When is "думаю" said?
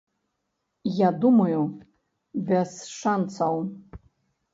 1.25-1.59